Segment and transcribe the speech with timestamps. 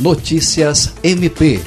[0.00, 1.58] Notícias MP.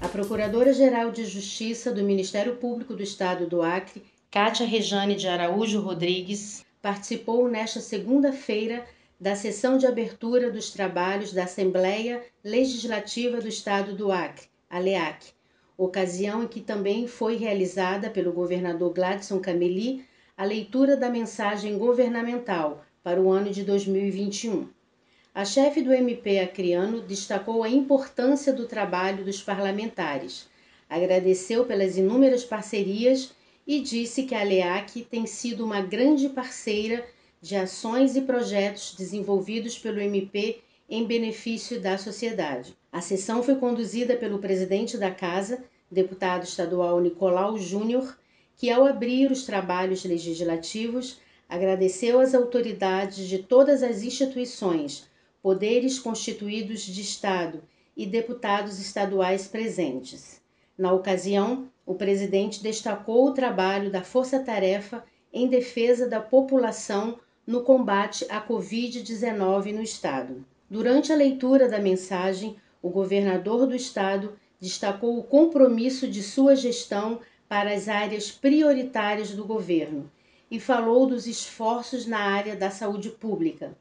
[0.00, 5.82] A Procuradora-Geral de Justiça do Ministério Público do Estado do Acre, Cátia Rejane de Araújo
[5.82, 8.86] Rodrigues, participou nesta segunda-feira
[9.20, 15.26] da sessão de abertura dos trabalhos da Assembleia Legislativa do Estado do Acre, a LEAC,
[15.76, 20.06] ocasião em que também foi realizada pelo governador Gladson Cameli
[20.38, 24.68] a leitura da mensagem governamental para o ano de 2021.
[25.36, 30.48] A chefe do MP Acreano destacou a importância do trabalho dos parlamentares,
[30.88, 33.34] agradeceu pelas inúmeras parcerias
[33.66, 37.04] e disse que a LEAC tem sido uma grande parceira
[37.42, 42.72] de ações e projetos desenvolvidos pelo MP em benefício da sociedade.
[42.92, 48.16] A sessão foi conduzida pelo presidente da Casa, deputado estadual Nicolau Júnior,
[48.56, 55.12] que, ao abrir os trabalhos legislativos, agradeceu às autoridades de todas as instituições,
[55.44, 57.62] poderes constituídos de Estado
[57.94, 60.40] e deputados estaduais presentes.
[60.78, 67.62] Na ocasião, o presidente destacou o trabalho da Força Tarefa em defesa da população no
[67.62, 70.42] combate à Covid-19 no Estado.
[70.70, 77.20] Durante a leitura da mensagem, o governador do Estado destacou o compromisso de sua gestão
[77.46, 80.10] para as áreas prioritárias do governo
[80.50, 83.76] e falou dos esforços na área da saúde pública.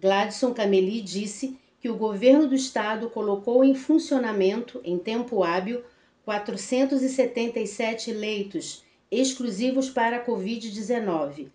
[0.00, 5.82] Gladson Cameli disse que o governo do estado colocou em funcionamento, em tempo hábil,
[6.24, 11.50] 477 leitos exclusivos para a Covid-19